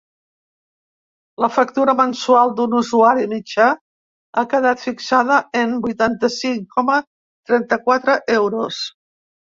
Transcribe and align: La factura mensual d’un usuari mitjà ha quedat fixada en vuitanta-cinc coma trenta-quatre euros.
La 1.43 1.49
factura 1.57 1.93
mensual 1.99 2.53
d’un 2.59 2.73
usuari 2.79 3.27
mitjà 3.33 3.67
ha 4.41 4.45
quedat 4.55 4.81
fixada 4.87 5.37
en 5.61 5.77
vuitanta-cinc 5.87 6.67
coma 6.79 6.97
trenta-quatre 7.53 8.17
euros. 8.41 8.81